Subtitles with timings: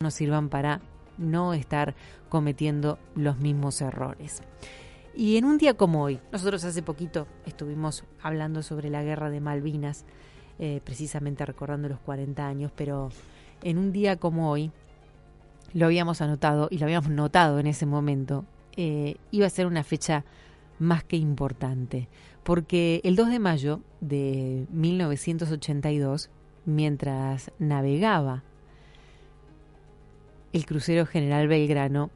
[0.00, 0.80] nos sirvan para
[1.18, 1.94] no estar
[2.28, 4.42] cometiendo los mismos errores.
[5.14, 9.40] Y en un día como hoy, nosotros hace poquito estuvimos hablando sobre la guerra de
[9.40, 10.06] Malvinas,
[10.58, 13.10] eh, precisamente recordando los 40 años, pero
[13.62, 14.72] en un día como hoy,
[15.74, 18.44] lo habíamos anotado y lo habíamos notado en ese momento,
[18.76, 20.24] eh, iba a ser una fecha
[20.78, 22.08] más que importante,
[22.42, 26.30] porque el 2 de mayo de 1982,
[26.64, 28.42] mientras navegaba
[30.52, 32.10] el crucero General Belgrano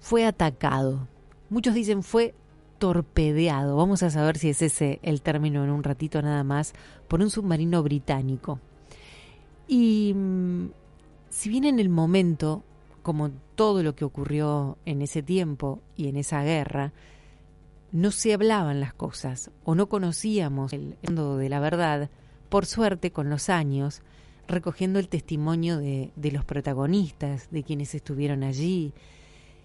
[0.00, 1.08] fue atacado.
[1.50, 2.34] Muchos dicen fue
[2.78, 3.76] torpedeado.
[3.76, 6.74] Vamos a saber si es ese el término en un ratito nada más
[7.08, 8.60] por un submarino británico.
[9.68, 10.66] Y mm,
[11.30, 12.62] si bien en el momento,
[13.02, 16.92] como todo lo que ocurrió en ese tiempo y en esa guerra,
[17.92, 22.10] no se hablaban las cosas o no conocíamos el mundo de la verdad,
[22.48, 24.02] por suerte con los años
[24.48, 28.92] recogiendo el testimonio de, los protagonistas, de quienes estuvieron allí,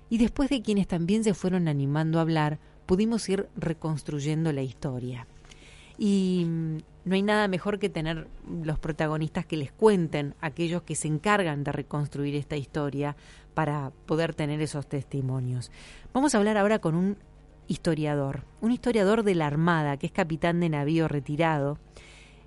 [0.09, 5.27] y después de quienes también se fueron animando a hablar, pudimos ir reconstruyendo la historia.
[5.97, 8.27] Y mm, no hay nada mejor que tener
[8.63, 13.15] los protagonistas que les cuenten, aquellos que se encargan de reconstruir esta historia,
[13.53, 15.71] para poder tener esos testimonios.
[16.13, 17.17] Vamos a hablar ahora con un
[17.67, 21.77] historiador, un historiador de la Armada, que es capitán de navío retirado,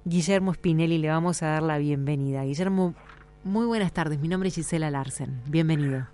[0.04, 0.98] Guillermo Spinelli.
[0.98, 2.44] Le vamos a dar la bienvenida.
[2.44, 2.94] Guillermo,
[3.42, 4.20] muy buenas tardes.
[4.20, 5.40] Mi nombre es Gisela Larsen.
[5.46, 6.06] Bienvenido.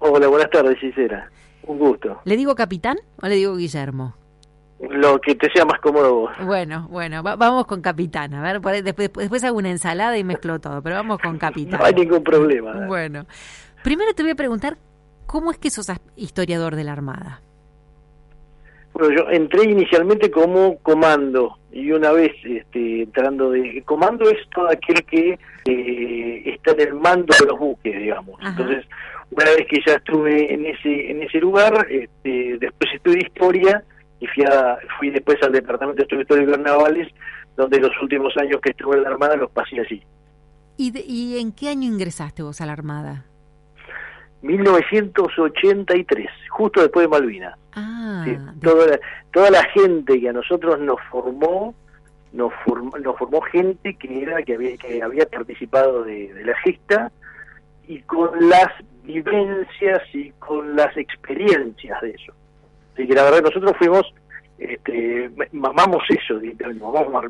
[0.00, 1.30] Hola, buenas tardes, Gisela.
[1.64, 2.20] Un gusto.
[2.24, 4.14] ¿Le digo capitán o le digo Guillermo?
[4.80, 6.30] Lo que te sea más cómodo vos.
[6.44, 8.32] Bueno, bueno, vamos con capitán.
[8.32, 11.80] A ver, después, después hago una ensalada y mezclo todo, pero vamos con capitán.
[11.80, 12.86] No hay ningún problema.
[12.86, 13.26] Bueno,
[13.84, 14.78] primero te voy a preguntar,
[15.26, 17.42] ¿cómo es que sos historiador de la Armada?
[19.00, 24.68] Bueno, yo entré inicialmente como comando y una vez este, entrando de comando es todo
[24.68, 28.38] aquel que eh, está en el mando de los buques, digamos.
[28.44, 28.84] Entonces,
[29.30, 33.82] una vez que ya estuve en ese en ese lugar, este, después estudié historia
[34.20, 34.44] y fui,
[34.98, 37.08] fui después al departamento de estudios históricos navales,
[37.56, 40.02] donde los últimos años que estuve en la armada los pasé allí.
[40.76, 43.29] ¿Y, ¿Y en qué año ingresaste vos a la armada?
[44.42, 47.58] 1983, justo después de Malvinas.
[47.74, 48.24] Ah,
[48.62, 49.00] toda, la,
[49.32, 51.74] toda la gente que a nosotros nos formó,
[52.32, 57.12] nos formó, nos formó gente que era que había, que había participado de, la gesta
[57.86, 58.68] y con las
[59.04, 62.32] vivencias y con las experiencias de eso.
[62.94, 64.12] Así que la verdad nosotros fuimos
[64.60, 66.38] este, mamamos eso,
[66.78, 67.24] mamamos.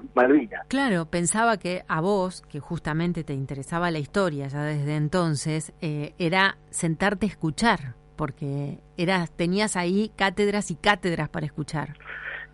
[0.69, 6.15] Claro, pensaba que a vos, que justamente te interesaba la historia ya desde entonces, eh,
[6.19, 11.95] era sentarte a escuchar, porque eras, tenías ahí cátedras y cátedras para escuchar.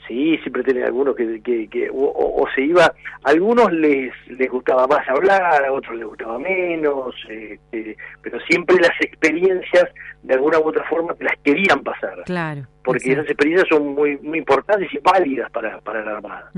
[0.07, 2.95] Sí, siempre tenés algunos que, que, o, se iba, a
[3.25, 8.93] algunos les, les gustaba más hablar, a otros les gustaba menos, este, pero siempre las
[9.01, 9.89] experiencias
[10.23, 12.23] de alguna u otra forma te las querían pasar.
[12.25, 12.67] Claro.
[12.85, 16.53] Porque esas experiencias son muy muy importantes y válidas para, para la Armada.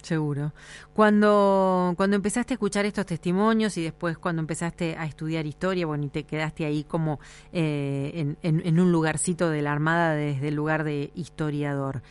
[0.00, 0.52] seguro.
[0.94, 6.04] Cuando, cuando empezaste a escuchar estos testimonios y después cuando empezaste a estudiar historia, bueno,
[6.04, 7.18] y te quedaste ahí como
[7.52, 12.02] eh, en, en, en un lugarcito de la Armada desde el lugar de historiador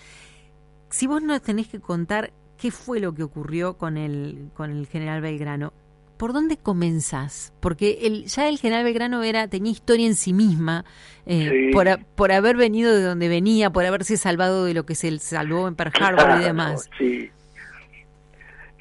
[0.92, 4.86] si vos nos tenés que contar qué fue lo que ocurrió con el, con el
[4.86, 5.74] general Belgrano,
[6.18, 7.54] ¿por dónde comenzás?
[7.60, 10.86] Porque el, ya el general Belgrano era, tenía historia en sí misma,
[11.26, 15.18] eh, por, por haber venido de donde venía, por haberse salvado de lo que se
[15.18, 16.90] salvó en Pearl Harbor y demás.
[16.98, 17.32] Sí.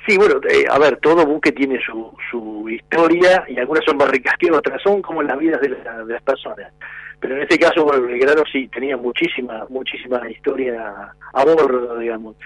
[0.06, 4.10] Sí, bueno, eh, a ver, todo buque tiene su, su historia y algunas son más
[4.10, 6.72] ricas que otras, son como las vidas de, de las personas
[7.20, 12.36] pero en este caso bueno, Belgrano sí tenía muchísima muchísima historia a bordo digamos.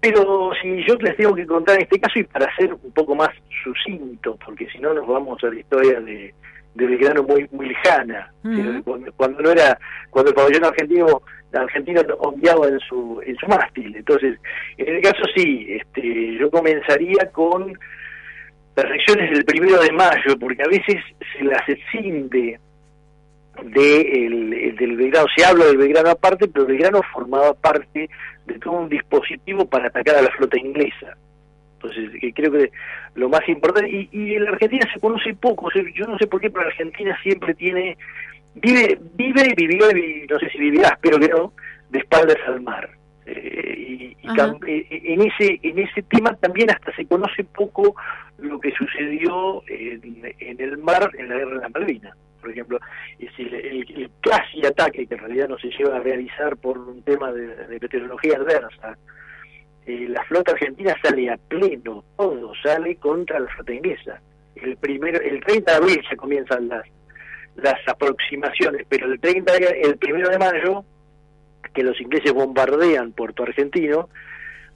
[0.00, 3.14] Pero si yo les tengo que contar en este caso y para ser un poco
[3.14, 3.30] más
[3.62, 6.34] sucinto porque si no nos vamos a la historia de,
[6.74, 8.32] de Belgrano muy muy lejana.
[9.16, 9.78] Cuando, no era
[10.10, 11.22] cuando el pabellón argentino
[11.52, 13.94] argentino obviaba en su en su mástil.
[13.96, 14.38] Entonces
[14.76, 17.72] en el caso sí este yo comenzaría con
[18.76, 21.02] las reacciones del primero de mayo porque a veces
[21.36, 22.60] se las exinde
[23.64, 25.26] de el, del Belgrano.
[25.36, 28.08] Se habla del Belgrano aparte, pero el Belgrano formaba parte
[28.46, 31.16] de todo un dispositivo para atacar a la flota inglesa.
[31.74, 32.70] Entonces, creo que
[33.14, 36.40] lo más importante, y, y en la Argentina se conoce poco, yo no sé por
[36.40, 37.96] qué, pero la Argentina siempre tiene,
[38.54, 41.52] vive, vive y vivió, y no sé si vivirás, pero que no,
[41.90, 42.90] de espaldas al mar.
[43.26, 47.94] Eh, y, eh, en ese en ese tema también hasta se conoce poco
[48.38, 52.78] lo que sucedió en, el mar en la guerra de las Malvinas por ejemplo
[53.18, 57.32] es el, casi ataque que en realidad no se lleva a realizar por un tema
[57.32, 58.96] de, meteorología adversa.
[59.86, 64.20] Eh, la flota argentina sale a pleno todo sale contra la flota inglesa.
[64.56, 66.86] El primero el 30 de abril ya comienzan las
[67.56, 70.84] las aproximaciones pero el 30 el primero de mayo
[71.74, 74.08] que los ingleses bombardean Puerto Argentino,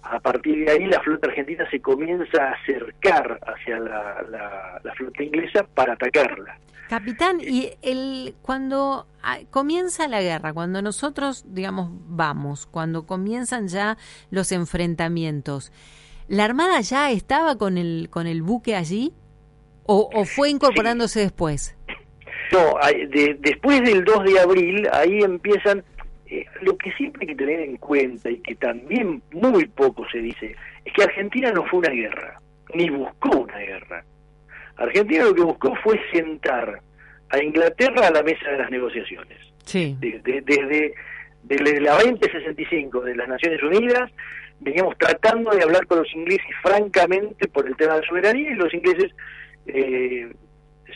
[0.02, 5.64] a partir de ahí la flota argentina se comienza a acercar hacia la, flota inglesa
[5.74, 6.58] para atacarla.
[6.88, 13.96] Capitán, y el cuando ah, comienza la guerra, cuando nosotros, digamos, vamos, cuando comienzan ya
[14.30, 15.72] los enfrentamientos,
[16.28, 19.14] ¿la Armada ya estaba con el, con el buque allí?
[19.84, 21.76] ¿O, fue incorporándose después?
[22.52, 22.74] No,
[23.40, 25.82] después del 2 de abril, ahí empiezan
[26.32, 30.18] eh, lo que siempre hay que tener en cuenta y que también muy poco se
[30.18, 32.40] dice es que Argentina no fue una guerra,
[32.74, 34.02] ni buscó una guerra.
[34.76, 36.80] Argentina lo que buscó fue sentar
[37.28, 39.38] a Inglaterra a la mesa de las negociaciones.
[39.66, 39.94] Sí.
[40.00, 40.94] desde,
[41.42, 44.10] desde la 2065 de las Naciones Unidas
[44.60, 48.54] veníamos tratando de hablar con los ingleses francamente por el tema de la soberanía y
[48.54, 49.12] los ingleses
[49.66, 50.32] eh,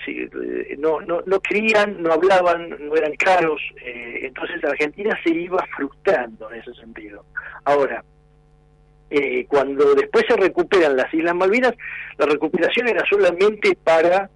[0.07, 5.65] eh, no, no, no querían, no hablaban, no eran caros, eh, entonces Argentina se iba
[5.77, 7.25] frustrando en ese sentido.
[7.65, 8.05] Ahora,
[9.11, 11.75] eh, cuando después se recuperan las Islas Malvinas,
[12.19, 14.31] la recuperación era solamente para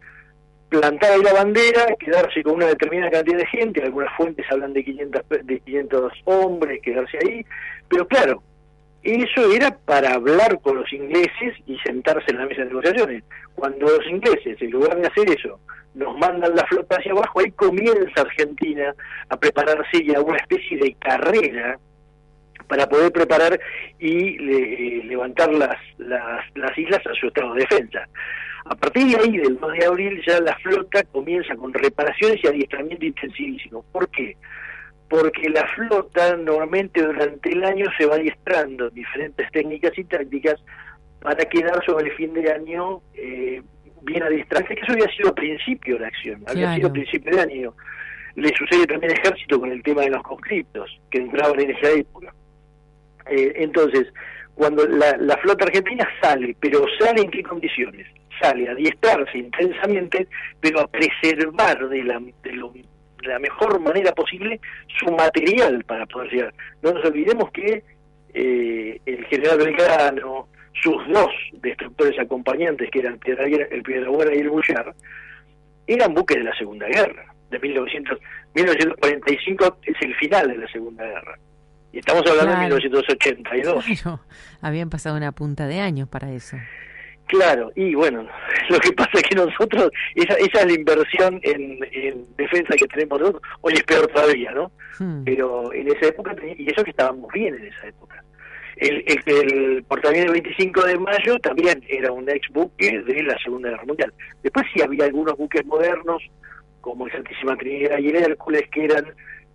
[0.68, 4.84] plantar ahí la bandera, quedarse con una determinada cantidad de gente, algunas fuentes hablan de
[4.84, 7.44] 500, de 500 hombres, quedarse ahí,
[7.88, 8.42] pero claro,
[9.02, 13.24] eso era para hablar con los ingleses y sentarse en la mesa de negociaciones.
[13.54, 15.58] Cuando los ingleses, en lugar de hacer eso,
[15.94, 18.94] nos mandan la flota hacia abajo, ahí comienza Argentina
[19.28, 21.78] a prepararse ya una especie de carrera
[22.68, 23.58] para poder preparar
[23.98, 28.06] y eh, levantar las, las, las islas a su estado de defensa.
[28.66, 32.46] A partir de ahí, del 2 de abril, ya la flota comienza con reparaciones y
[32.46, 33.84] adiestramiento intensivísimo.
[33.90, 34.36] ¿Por qué?
[35.10, 40.62] Porque la flota normalmente durante el año se va adiestrando diferentes técnicas y tácticas
[41.20, 43.60] para quedar sobre el fin de año eh,
[44.02, 47.74] bien adiestrada, que eso había sido principio de la acción, había sido principio de año.
[48.36, 51.90] Le sucede también al ejército con el tema de los conscriptos, que entraban en esa
[51.90, 52.32] época.
[53.26, 54.06] Eh, entonces,
[54.54, 58.06] cuando la, la, flota argentina sale, pero sale en qué condiciones?
[58.40, 60.28] Sale a adiestrarse intensamente,
[60.60, 62.72] pero a preservar de, la, de, lo,
[63.22, 64.60] de la mejor manera posible
[64.98, 66.54] su material para poder llegar.
[66.82, 67.82] No nos olvidemos que
[68.32, 70.48] eh, el general Belgrano,
[70.82, 74.94] sus dos destructores acompañantes, que eran el Piedrabuena y el Bullar,
[75.86, 77.26] eran buques de la Segunda Guerra.
[77.50, 78.18] De 1900,
[78.54, 81.38] 1945 es el final de la Segunda Guerra.
[81.92, 83.84] Y estamos hablando de 1982.
[84.60, 86.56] habían pasado una punta de años para eso.
[87.30, 88.26] Claro, y bueno,
[88.70, 91.78] lo que pasa es que nosotros, esa, esa es la inversión en,
[92.36, 94.72] defensa que tenemos nosotros, hoy es peor todavía, ¿no?
[94.98, 95.22] Hmm.
[95.22, 98.24] Pero en esa época, y eso que estábamos bien en esa época.
[98.78, 103.70] El, el, el portaaviones 25 de mayo también era un ex buque de la Segunda
[103.70, 104.12] Guerra Mundial.
[104.42, 106.20] Después sí había algunos buques modernos,
[106.80, 109.04] como el Santísima Trinidad y el Hércules, que eran,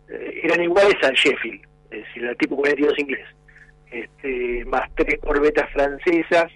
[0.07, 1.61] eh, eran iguales al Sheffield,
[1.91, 3.27] es decir, el tipo 42 inglés.
[3.91, 6.51] Este, más tres corbetas francesas,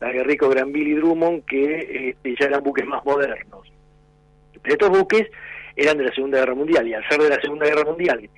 [0.00, 3.72] la Guerrico Granville y Drummond, que este, ya eran buques más modernos.
[4.62, 5.26] Pero estos buques
[5.76, 8.28] eran de la Segunda Guerra Mundial, y al ser de la Segunda Guerra Mundial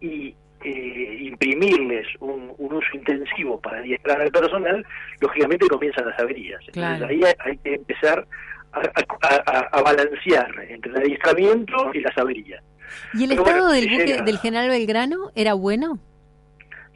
[0.00, 0.34] y
[0.64, 4.84] eh, imprimirles un, uso intensivo para adiestrar al personal,
[5.20, 6.60] lógicamente comienzan las averías.
[6.66, 8.26] Entonces ahí hay que empezar
[8.72, 12.62] a, balancear entre el adiestramiento y las averías.
[13.14, 15.98] ¿Y el estado del buque del general Belgrano era bueno?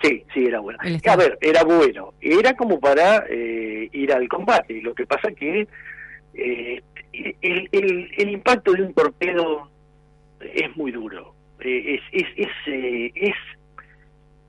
[0.02, 0.78] Sí, sí, era bueno.
[0.80, 2.14] A ver, era bueno.
[2.20, 4.80] Era como para eh, ir al combate.
[4.82, 5.68] Lo que pasa que
[6.34, 6.82] eh,
[7.12, 9.68] el, el, el, impacto de un torpedo
[10.40, 11.34] es muy duro.
[11.60, 13.34] Eh, es, es, es, es,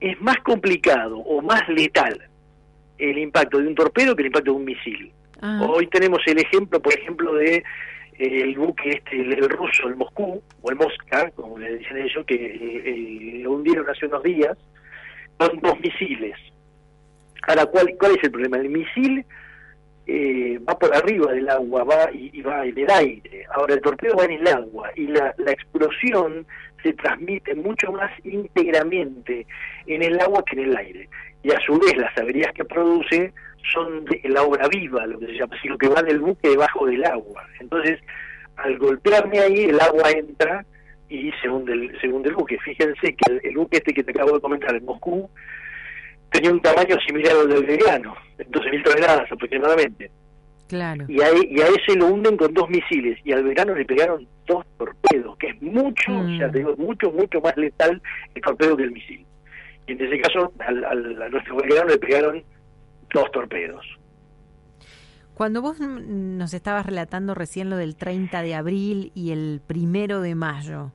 [0.00, 2.20] es más complicado o más letal
[2.98, 5.12] el impacto de un torpedo que el impacto de un misil.
[5.40, 5.66] Ah.
[5.68, 7.62] Hoy tenemos el ejemplo, por ejemplo, de
[8.18, 13.40] el buque este, el, ruso, el Moscú, o el Mosca, como le dicen ellos, que
[13.42, 14.56] lo hundieron hace unos días,
[15.38, 16.36] son dos misiles.
[17.46, 18.56] Ahora, ¿cuál, ¿cuál es el problema?
[18.56, 19.24] El misil
[20.06, 23.46] eh, va por arriba del agua, va y, va en el aire.
[23.54, 26.46] Ahora, el torpedo va en el agua y la, explosión
[26.82, 29.46] se transmiten mucho más íntegramente
[29.86, 31.08] en el agua que en el aire.
[31.42, 33.32] Y a su vez las averías que produce
[33.72, 37.04] son de la obra viva, lo que se llama que va del buque debajo del
[37.04, 37.46] agua.
[37.60, 37.98] Entonces,
[38.56, 40.66] al golpearme ahí, el agua entra
[41.14, 42.58] y se hunde el, se hunde el buque.
[42.58, 45.28] Fíjense que el, buque este que te acabo de comentar en Moscú
[46.30, 50.10] tenía un tamaño similar al del Belgrano, 12.000 toneladas aproximadamente.
[50.68, 51.04] Claro.
[51.08, 54.26] Y a, y a ese lo hunden con dos misiles y al verano le pegaron
[54.46, 56.52] dos torpedos, que es mucho, o sea, mm.
[56.52, 58.00] te digo, mucho, mucho más letal
[58.34, 59.24] el torpedo que el misil.
[59.86, 62.42] Y en ese caso, al, al, a nuestro Belgrano le pegaron
[63.12, 63.84] dos torpedos.
[65.34, 70.36] Cuando vos nos estabas relatando recién lo del 30 de abril y el primero de
[70.36, 70.92] mayo,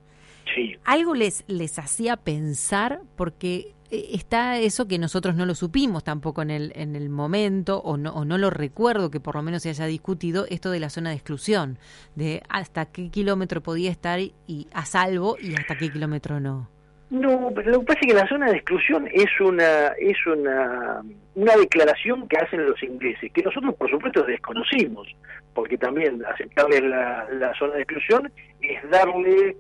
[0.68, 0.78] sí.
[0.86, 3.02] ¿algo les, les hacía pensar?
[3.16, 7.80] Porque eh, está eso que nosotros no lo supimos tampoco en el, en el momento,
[7.80, 10.80] o no, o no lo recuerdo que por lo menos se haya discutido, esto de
[10.80, 11.78] la zona de exclusión,
[12.16, 16.70] de hasta qué kilómetro podía estar y a salvo y hasta qué kilómetro no.
[17.10, 21.02] No, pero lo que pasa es que la zona de exclusión es una es una,
[21.34, 25.08] una declaración que hacen los ingleses, que nosotros por supuesto desconocimos,
[25.56, 29.58] porque también aceptarle la, la zona de exclusión es darle,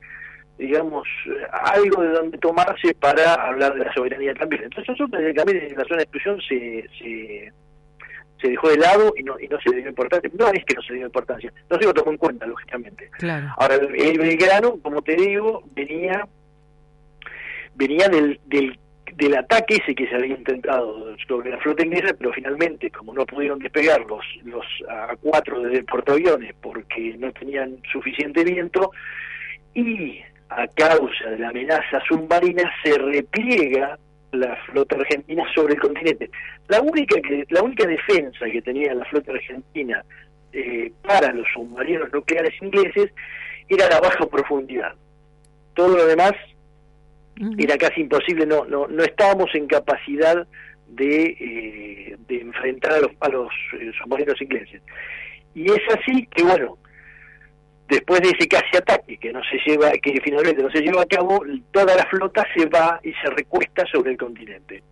[0.60, 1.08] digamos,
[1.52, 4.64] algo de donde tomarse para hablar de la soberanía también.
[4.64, 7.54] Entonces nosotros también la zona de exclusión se, se,
[8.42, 10.30] se dejó de lado y no, y no se le dio importancia.
[10.38, 13.10] No es que no se le dio importancia, no se lo tomó en cuenta, lógicamente.
[13.18, 13.48] Claro.
[13.58, 16.28] Ahora, el, el Belgrano, como te digo, venía
[17.76, 18.78] venía del, del,
[19.16, 23.26] del ataque ese que se había intentado sobre la flota inglesa, pero finalmente, como no
[23.26, 28.92] pudieron despegar los, los A4 desde el portaaviones porque no tenían suficiente viento,
[29.74, 33.98] y a causa de la amenaza submarina se repliega
[34.32, 36.30] la flota argentina sobre el continente.
[36.68, 40.04] La única que, la única defensa que tenía la flota argentina
[40.54, 43.12] eh, para los submarinos nucleares ingleses
[43.68, 44.94] era la baja profundidad.
[45.76, 46.34] Todo lo demás
[47.58, 50.46] era casi imposible, no, no, no estábamos en capacidad
[50.90, 54.82] de, eh, de enfrentar a los, a los eh, submarinos ingleses.
[55.56, 56.78] Y es así que, bueno,
[57.90, 61.06] después de ese casi ataque que no se lleva, que finalmente no se lleva a
[61.06, 61.42] cabo,
[61.72, 64.84] toda la flota se va y se recuesta sobre el continente.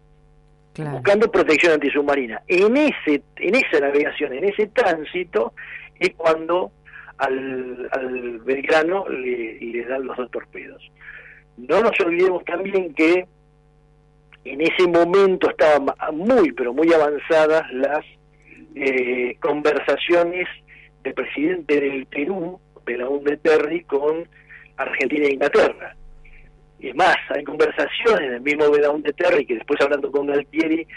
[0.75, 2.41] buscando protección antisubmarina.
[2.47, 5.53] En ese, en esa navegación, en ese tránsito,
[5.99, 6.71] es cuando
[7.17, 10.91] al, al Belgrano le, le dan los dos torpedos.
[11.57, 13.25] No nos olvidemos también que
[14.43, 18.05] en ese momento estaban muy, pero muy avanzadas las
[18.75, 20.47] eh, conversaciones
[21.03, 24.27] del presidente del Perú, de Terry, con
[24.77, 25.96] Argentina e Inglaterra.
[26.79, 30.88] Y es más, hay conversaciones del mismo de Terry que después hablando con Galtieri,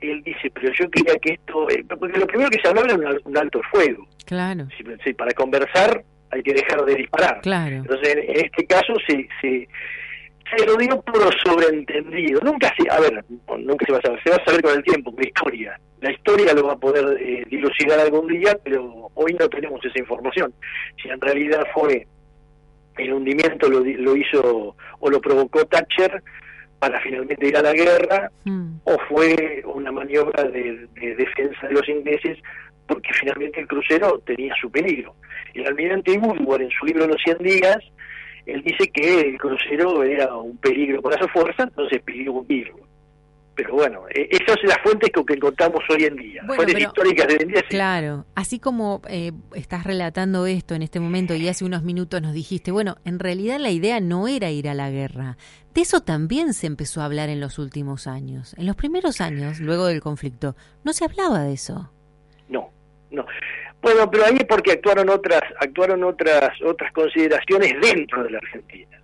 [0.00, 3.16] él dice, pero yo quería que esto, eh, porque lo primero que se hablaba era
[3.24, 4.06] un, alto fuego.
[4.26, 4.66] Claro.
[5.04, 7.40] Sí, para conversar hay que dejar de disparar.
[7.42, 7.76] Claro.
[7.76, 9.68] Entonces, en, este caso se, se,
[10.56, 12.40] se lo dio por sobreentendido.
[12.42, 13.24] Nunca se, a ver,
[13.58, 15.80] nunca se va a saber, se va a saber con el tiempo, con la historia.
[16.00, 19.98] La historia lo va a poder eh, dilucidar algún día, pero hoy no tenemos esa
[19.98, 20.52] información.
[21.00, 22.06] Si en realidad fue
[22.98, 26.22] el hundimiento lo, lo hizo o lo provocó Thatcher
[26.78, 28.78] para finalmente ir a la guerra, mm.
[28.84, 32.38] o fue una maniobra de, de defensa de los ingleses
[32.86, 35.14] porque finalmente el crucero tenía su peligro.
[35.54, 37.78] El almirante Woodward, en su libro Los 100 días,
[38.46, 42.82] él dice que el crucero era un peligro para su fuerza, entonces pidió hundirlo.
[43.54, 47.34] Pero bueno, e, esas son las fuentes que encontramos hoy en día, fuentes históricas de
[47.34, 47.62] hoy en día.
[47.68, 52.32] Claro, así como eh, estás relatando esto en este momento y hace unos minutos nos
[52.32, 55.36] dijiste, bueno, en realidad la idea no era ir a la guerra.
[55.74, 58.54] De eso también se empezó a hablar en los últimos años.
[58.58, 61.90] En los primeros años, luego del conflicto, no se hablaba de eso.
[62.48, 62.70] No,
[63.10, 63.24] no.
[63.82, 68.98] Bueno, pero ahí es porque actuaron otras, actuaron otras, otras consideraciones dentro de la Argentina.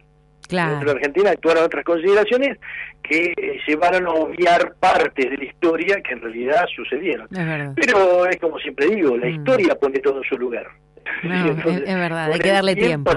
[0.49, 0.71] Claro.
[0.71, 2.59] Dentro de la Argentina actuaron otras consideraciones
[3.03, 7.29] que eh, llevaron a obviar partes de la historia que en realidad sucedieron.
[7.75, 9.35] pero es como siempre digo, la mm.
[9.35, 10.69] historia pone todo en su lugar.
[11.23, 13.11] es, verdad, hay que darle tiempo.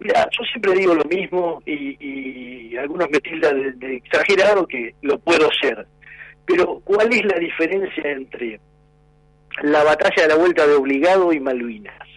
[0.00, 5.48] Mira, yo siempre digo lo mismo y, algunos me tildan de exagerado que lo puedo
[5.60, 5.86] ser.
[6.46, 8.58] Pero ¿cuál es la diferencia entre
[9.60, 12.08] la batalla de la vuelta de Obligado y Malvinas.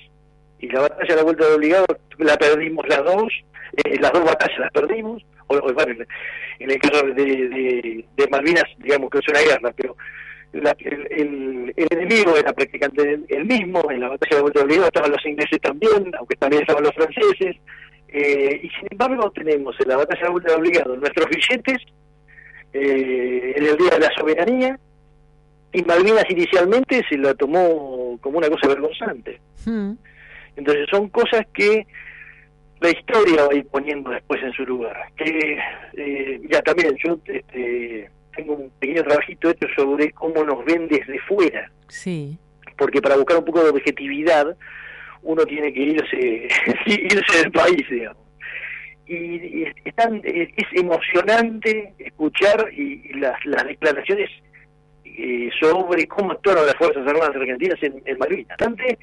[0.60, 1.86] Y la batalla de la vuelta de Obligado
[2.18, 3.34] la perdimos las dos,
[3.84, 6.06] eh, las dos batallas las perdimos, o, bueno,
[6.60, 9.96] en el caso de, de, Malvinas, digamos que es una guerra, pero
[10.54, 15.12] el, enemigo era prácticamente el mismo, en la batalla de la vuelta de Obligado estaban
[15.12, 17.58] los ingleses también, aunque también estaban los franceses,
[18.08, 21.78] eh, y sin embargo tenemos en la batalla de la vuelta de Obligado nuestros billetes,
[22.74, 24.80] eh, en el Día de la Soberanía,
[25.76, 29.42] y Malvinas inicialmente se la tomó como una cosa vergonzante.
[29.66, 29.92] Hmm.
[30.56, 31.86] Entonces son cosas que
[32.80, 34.96] la historia va a ir poniendo después en su lugar.
[35.18, 35.60] Que
[35.98, 41.20] eh, ya también yo este, tengo un pequeño trabajito hecho sobre cómo nos ven desde
[41.28, 41.70] fuera.
[41.90, 42.38] Sí.
[42.78, 44.56] Porque para buscar un poco de objetividad
[45.24, 46.48] uno tiene que irse
[46.86, 48.24] irse del país, digamos.
[49.08, 54.30] Y, es, es emocionante escuchar y, las, las declaraciones
[55.18, 58.48] eh, sobre cómo actuaron las Fuerzas Armadas Argentinas en, en Malvinas.
[58.50, 58.98] Bastante,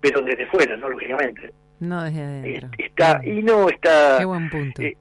[0.00, 0.88] pero desde fuera, ¿no?
[0.88, 1.52] Lógicamente.
[1.80, 2.70] No desde adentro.
[2.78, 4.16] Está, y no está...
[4.18, 4.82] Qué buen punto.
[4.82, 4.96] Eh,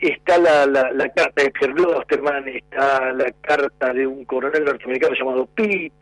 [0.00, 5.14] está la, la, la, carta de Pierre Osterman, está la carta de un coronel norteamericano
[5.14, 5.92] llamado Pitt,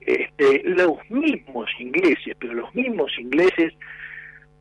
[0.00, 3.72] este, los mismos ingleses, pero los mismos ingleses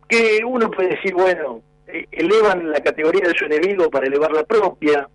[0.07, 4.43] que uno puede decir, bueno, eh, elevan la categoría de su enemigo para elevar la
[4.43, 5.07] propia,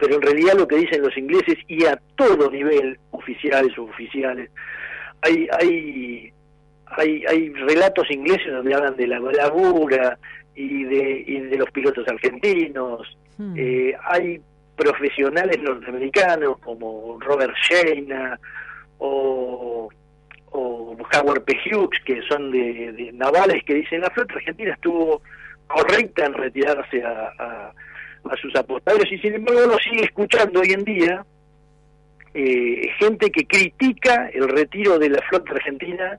[0.00, 4.50] pero en realidad lo que dicen los ingleses y a todo nivel, oficiales o oficiales,
[5.20, 6.32] hay, hay,
[6.86, 10.18] hay, hay relatos ingleses donde hablan de la bravura
[10.54, 13.54] y de, y de los pilotos argentinos, hmm.
[13.56, 14.40] eh, hay
[14.74, 18.40] profesionales norteamericanos como Robert Shayna
[18.98, 19.90] o,
[20.52, 21.58] o Howard P.
[21.66, 25.20] Hughes, que son de, navales, que dicen la flota argentina estuvo
[25.66, 27.72] correcta en retirarse a, a,
[28.40, 31.24] sus apostadores y sin embargo uno sigue escuchando hoy en día
[32.32, 36.18] eh, gente que critica el retiro de la flota argentina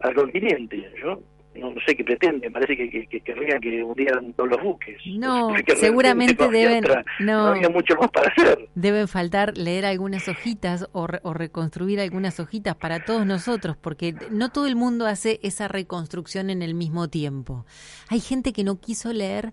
[0.00, 0.90] al continente.
[1.02, 1.20] Yo
[1.56, 4.96] no, sé qué pretende, parece que, que, que querrían que hundieran todos los buques.
[5.06, 6.84] No, seguramente deben,
[7.18, 8.68] no, había mucho más para hacer.
[8.76, 14.50] Deben faltar leer algunas hojitas o, o, reconstruir algunas hojitas para todos nosotros, porque no
[14.50, 17.66] todo el mundo hace esa reconstrucción en el mismo tiempo.
[18.08, 19.52] Hay gente que no quiso leer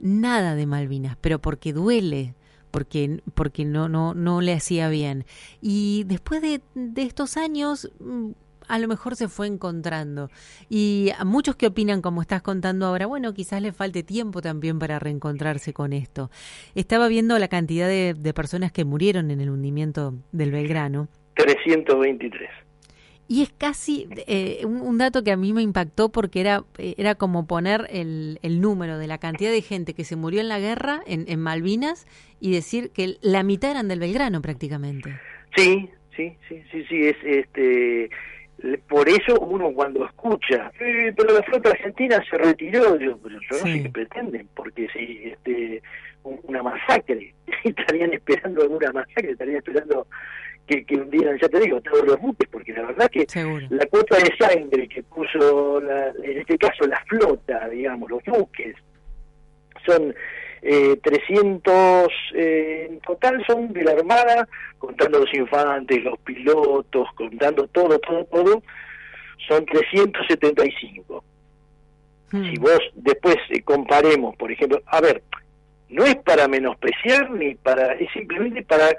[0.00, 2.34] nada de Malvinas, pero porque duele,
[2.70, 5.24] porque, porque no, no, no le hacía bien.
[5.60, 8.32] Y después de, de estos años, mm,
[8.68, 10.30] a lo mejor se fue encontrando.
[10.68, 14.78] Y a muchos que opinan, como estás contando ahora, bueno, quizás le falte tiempo también
[14.78, 16.30] para reencontrarse con esto.
[16.74, 21.08] Estaba viendo la cantidad de, personas que murieron en el hundimiento del Belgrano.
[21.34, 22.63] 323.
[23.26, 27.46] Y es casi eh, un, dato que a mí me impactó porque era, era como
[27.46, 31.00] poner el, el, número de la cantidad de gente que se murió en la guerra,
[31.06, 32.06] en, en Malvinas,
[32.38, 35.18] y decir que la mitad eran del Belgrano prácticamente.
[35.56, 38.10] Sí, sí, sí, sí, sí, es este
[38.88, 43.48] por eso uno cuando escucha, eh, pero la flota argentina se retiró, yo, pero yo
[43.50, 45.82] no sé qué pretenden, porque si este,
[46.22, 50.06] una masacre, estarían esperando alguna masacre, estarían esperando
[50.66, 53.26] que, que hundieran, ya te digo, todos los buques, porque la verdad que
[53.70, 58.74] la cuota de sangre que puso, la, en este caso la flota, digamos, los buques,
[59.86, 60.14] son
[60.62, 64.48] eh, 300 eh, en total son de la Armada,
[64.78, 68.62] contando los infantes, los pilotos, contando todo, todo, todo,
[69.46, 71.22] son 375.
[72.32, 72.44] Hmm.
[72.44, 75.22] Si vos después eh, comparemos, por ejemplo, a ver,
[75.88, 78.90] no es para menospreciar ni para es simplemente para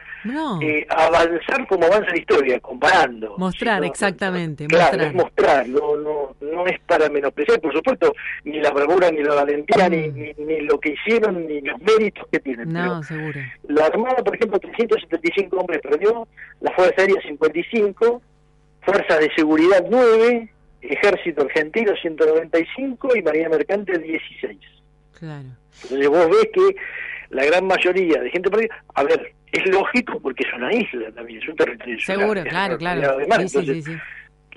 [0.62, 3.36] eh, avanzar como avanza la historia comparando.
[3.38, 5.08] Mostrar exactamente claro mostrar.
[5.08, 5.68] es mostrar.
[5.68, 10.10] no, no no es para menospreciar por supuesto ni la bravura ni la valentía ni,
[10.10, 10.46] mm.
[10.46, 13.40] ni, lo que hicieron ni los méritos que tienen no seguro.
[13.68, 16.28] la armada por ejemplo 375 hombres perdió
[16.62, 18.22] la fuerza aérea 55
[18.82, 20.50] fuerzas de seguridad 9
[20.82, 24.75] ejército argentino 195 y marina mercante 16
[25.20, 25.48] claro.
[25.84, 26.76] Entonces vos ves que
[27.30, 31.42] la gran mayoría de gente perdida, a ver, es lógico porque es una isla también,
[31.42, 33.20] es un territorio Seguro, claro, claro.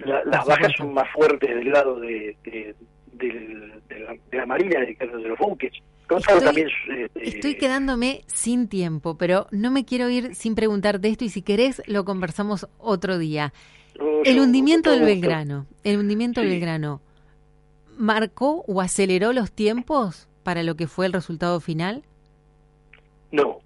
[0.04, 2.74] las bajas son más fuertes del lado de, de,
[4.32, 5.72] la, marina, de, de los buques.
[6.16, 11.24] Estoy, también, este, estoy quedándome sin tiempo, pero no me quiero ir sin preguntarte esto
[11.24, 13.52] y si querés lo conversamos otro día.
[14.00, 17.02] Oh, el hundimiento del Belgrano, el hundimiento del Belgrano,
[17.98, 22.02] ¿marcó o aceleró los tiempos para lo que fue el resultado final?
[23.30, 23.60] No.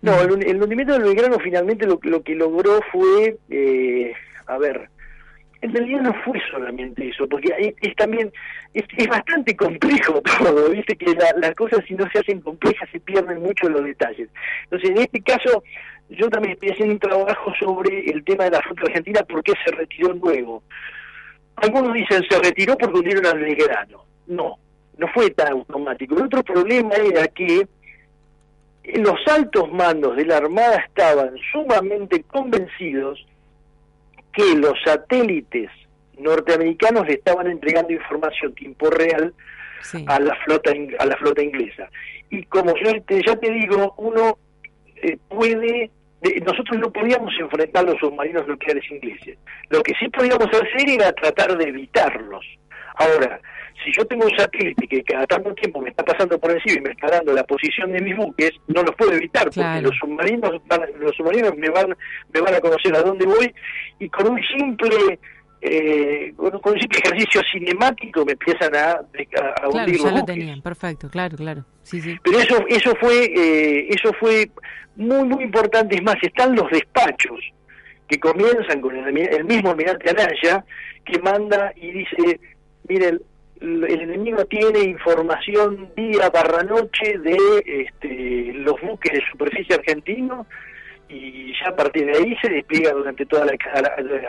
[0.00, 4.12] No, el, el hundimiento del Belgrano finalmente lo, que logró fue, eh,
[4.48, 4.88] a ver,
[5.60, 8.32] en realidad no fue solamente eso, porque es, también,
[8.74, 13.40] es, bastante complejo todo, viste que las cosas si no se hacen complejas se pierden
[13.40, 14.28] mucho los detalles.
[14.64, 15.62] Entonces, en este caso,
[16.08, 19.52] yo también estoy haciendo un trabajo sobre el tema de la fruta argentina, por qué
[19.64, 20.64] se retiró luego.
[21.54, 24.04] Algunos dicen se retiró porque hundieron al Belgrano.
[24.26, 24.58] No,
[25.02, 26.16] no fue tan automático.
[26.16, 27.66] El otro problema era que
[28.94, 33.26] los altos mandos de la Armada estaban sumamente convencidos
[34.32, 35.70] que los satélites
[36.18, 39.34] norteamericanos le estaban entregando información tiempo real
[40.06, 41.88] a la flota a la flota inglesa.
[42.30, 44.38] Y como yo ya te digo, uno
[44.96, 45.90] eh, puede
[46.46, 49.36] nosotros no podíamos enfrentar los submarinos nucleares ingleses.
[49.70, 52.46] Lo que sí podíamos hacer era tratar de evitarlos
[52.96, 53.40] Ahora,
[53.84, 56.80] si yo tengo un satélite que cada tanto tiempo me está pasando por encima y
[56.82, 60.52] me está dando la posición de mis buques, no lo puedo evitar porque los submarinos
[60.98, 61.96] los submarinos me van
[62.32, 63.52] me van a conocer a dónde voy
[63.98, 65.18] y con un simple
[65.60, 71.08] eh, con, un simple ejercicio cinemático me empiezan a, a, claro, ya lo tenían, perfecto,
[71.08, 71.64] claro, claro.
[71.82, 72.18] Sí, sí.
[72.22, 74.50] Pero eso eso fue eh, eso fue
[74.96, 77.40] muy muy importante, es más, están los despachos
[78.08, 80.64] que comienzan con el, el mismo almirante Anaya
[81.04, 82.40] que manda y dice,
[82.88, 83.20] miren,
[83.62, 90.46] el enemigo tiene información día barra noche de este, los buques de superficie argentinos
[91.08, 93.52] y ya a partir de ahí se despliega durante toda la,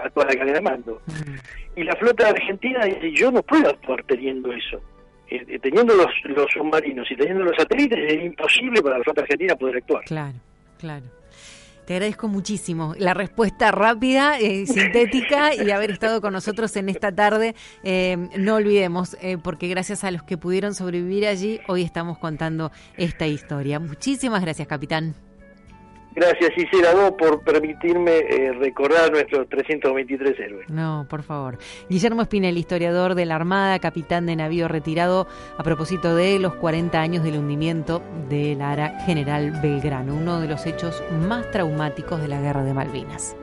[0.10, 1.02] toda la cadena de mando.
[1.08, 1.80] Mm.
[1.80, 4.82] Y la flota argentina dice, yo no puedo actuar teniendo eso.
[5.30, 9.22] Eh, eh, teniendo los, los submarinos y teniendo los satélites es imposible para la flota
[9.22, 10.04] argentina poder actuar.
[10.04, 10.38] Claro,
[10.78, 11.06] claro.
[11.86, 17.12] Te agradezco muchísimo la respuesta rápida, eh, sintética y haber estado con nosotros en esta
[17.12, 17.56] tarde.
[17.84, 22.72] Eh, no olvidemos, eh, porque gracias a los que pudieron sobrevivir allí, hoy estamos contando
[22.98, 23.80] esta historia.
[23.80, 25.33] Muchísimas gracias, capitán.
[26.16, 30.70] Gracias, Gisela, vos por permitirme eh, recordar nuestros 323 héroes.
[30.70, 31.58] No, por favor.
[31.90, 37.00] Guillermo Espinel, historiador de la Armada, capitán de navío retirado, a propósito de los 40
[37.00, 42.42] años del hundimiento del Ara General Belgrano, uno de los hechos más traumáticos de la
[42.42, 43.36] Guerra de Malvinas.